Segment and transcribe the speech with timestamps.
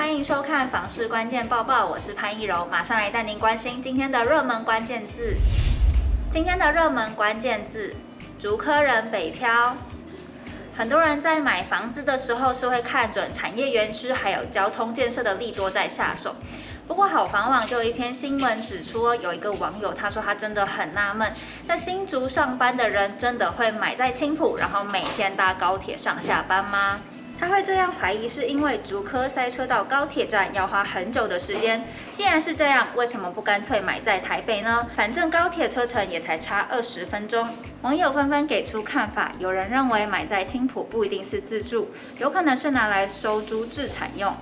[0.00, 5.36] 欢迎收看房市关键报报，我是潘一柔，马上来带您关心今天的热门关键字。
[6.32, 7.94] 今天的热门关键字：
[8.38, 9.76] 竹科人北漂。
[10.74, 16.34] 很多人在买房子的时候是会看准产业园区还有交通建设的利多再下手。
[16.88, 21.30] 不过好房网就有一篇新闻指出，有一个网友他说他真的很纳闷，
[21.68, 27.00] 在新竹上班的人真的会买在青埔，然后每天搭高铁上下班吗？
[27.40, 31.82] 他会这样怀疑，是因为竹科塞车到高铁站要花很久的时间。
[32.12, 34.86] 既然是这样，为什么不干脆买在台北呢？
[34.94, 37.48] 反正高铁车程也才差二十分钟。
[37.80, 41.86] 网友纷纷给出看法，有人认为买在青浦不一定是自住，
[42.18, 44.36] 有可能是拿来收租自产用。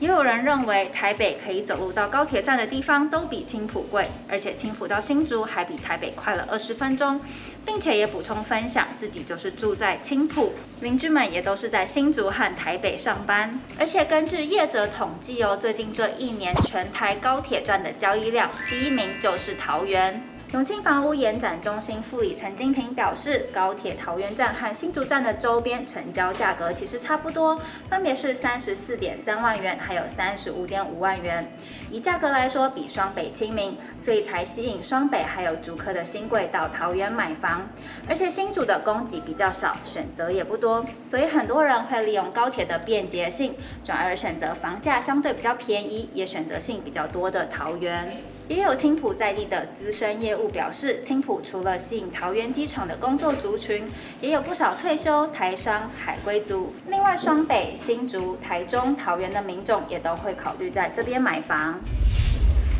[0.00, 7.20] 也有人认为，台北可以走路到高铁站的地方都比青埔贵，而且青埔到新竹还比台北快了二十分钟，
[7.64, 13.58] 并且也补充分享自己就是住在青埔，邻居们也都是在新竹和台北上班。
[13.78, 20.20] 而且根据业者统计哦，最近这一年全台高铁站的交易量，第一名就是桃园。
[20.54, 31.50] 永庆房屋延展中心副理陈金平表示，高铁桃园站和新竹站的周边成交价格其实差不多，分别是三十四点三万元，还有三十五点五万元。
[31.90, 37.68] 以价格来说，比双北亲民，所以才吸引双北还有竹科的新贵到桃园买房。
[38.08, 48.16] 而且新竹的供给比较少，选择也不多，所以很多人会利用高铁的便捷性，转而选择房价相对比较便宜，也选择性比较多的桃园。
[48.46, 53.88] 也有青浦在地的资深业务表示，青浦除了吸引桃园机场的工作族群，
[54.20, 56.70] 也有不少退休台商、海归族。
[56.88, 61.80] 另外，双北、新竹、台中、桃园的民众也都会考虑在这边买房。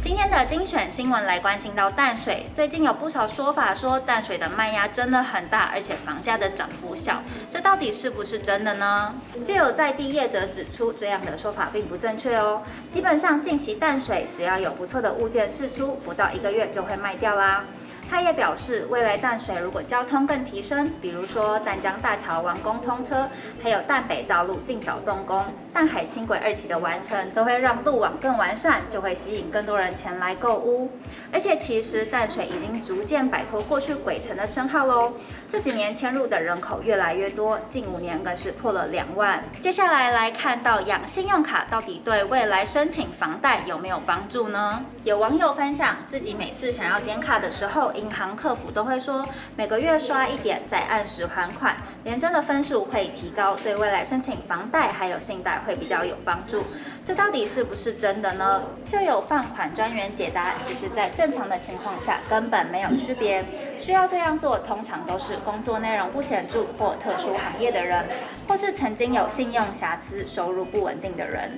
[0.04, 9.14] 今天的精选新闻来关心到淡水，最近有不少说法说淡水的卖压真的很大，而且房价的涨幅小，这到底是不是真的呢？
[9.42, 12.60] 就有在地业者指出，这样的说法并不正确哦。
[12.86, 17.64] 基本上近期淡水只要有不错的物件释出，不到一个月就会卖掉啦。
[18.10, 23.28] 他也表示，未来淡水如果交通更提升，比如说淡江大桥完工通车，
[23.62, 30.90] 还有淡北道路尽早动工，淡海轻轨二期的完成，都会让路网更完善，就会吸引更多人前来购物。
[31.34, 35.14] 而且其实淡水已经逐渐摆脱过去鬼城的称号喽，
[35.48, 39.42] 这几年迁入的人口越来越多，近五年更是破了两万。
[39.60, 44.84] 接下来来看到养信用卡到底对未来申请房贷有没有帮助呢？
[45.02, 56.62] 有网友分享自己每次想要点卡的时候，银行客服都会说每个月刷一点再按时还款，连征的分数会提高，对未来申请房贷还有信贷会比较有帮助。
[57.04, 58.62] 这到底是不是真的呢？
[58.88, 61.23] 就有放款专员解答，其实在这。
[61.24, 63.42] 正常的情况下根本没有区别，
[63.78, 68.04] 需要这样做通常都是工作内容不显著或特殊行业的人，
[68.46, 71.50] 或是曾经有信用瑕疵、收入不稳定的人。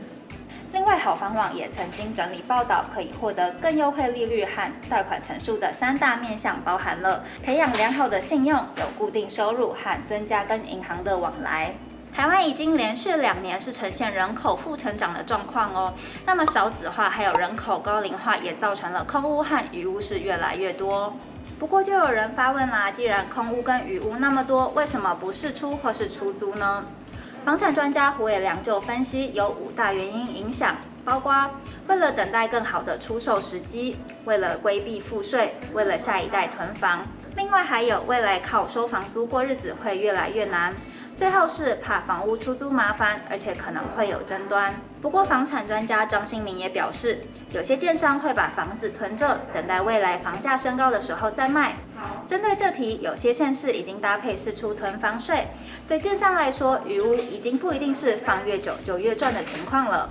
[0.73, 11.75] 另外，好房网也曾经整理报道，可以获得更优惠利率和贷款成数的三大面向，包含了培养良好的信用、有固定收入和增加跟银行的往来。
[12.17, 15.93] 台湾已经连续两年是呈现人口负成长的状况哦。
[16.25, 21.15] 那么少子化还有人口高龄化也造成了空屋和余屋是越来越多。
[21.59, 26.83] 不过就有人发问啦，既然空屋跟余屋那么多，为什么不释出或是出租呢？
[27.45, 31.51] 房产专家胡伟良就分析有五大原因影响，包括
[31.87, 37.03] 为了等待更好的出售时机，为了规避赋税，为了下一代囤房，
[37.37, 40.73] 另外还有未来靠收房租过日子会越来越难。
[41.17, 44.71] 最后是怕房屋出租麻烦，而且可能会有争端。
[45.01, 47.19] 不过，房产专家张新明也表示，
[47.53, 51.75] 有些建商会把房子囤着，等待未来房价升高的时候再卖。
[52.27, 55.47] 针对这题，有些县市已经搭配释出囤房税。
[55.89, 60.11] 对建商来说，余屋已经不一定是放越久就越赚的情况了。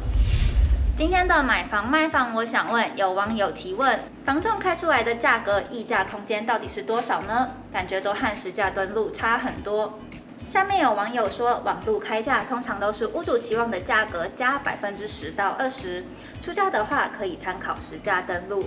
[0.98, 7.50] 今天的买房卖房，我想问有网友提问：房仲开出来的价格溢价空间到底是多少呢？
[7.72, 10.00] 感觉都和实价登录差很多。
[10.48, 16.04] 下面有网友说，网路开价通常都是屋主期望的价格加百分之十到二十，
[16.42, 18.66] 出价的话可以参考实价登录。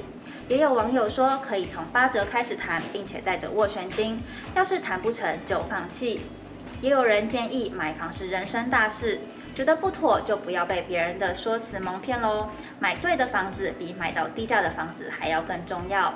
[0.49, 4.19] 也有网友说，可以从八折开始谈，并且带着斡旋金，
[4.55, 6.21] 要是谈不成就放弃。
[6.81, 9.21] 也有人建议，买房是人生大事，
[9.55, 12.49] 觉得不妥就不要被别人的说辞蒙骗喽。
[12.79, 16.15] 买对的房子比买到低价的房子还要更重要。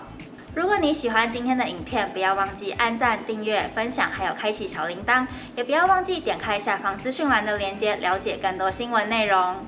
[0.54, 5.26] 如果你喜欢今天的影片，不要忘记按赞、订阅、分享，还有开启小铃铛，
[5.56, 9.66] 也不要忘记点开下方资讯栏的链接，了解更多新闻内容。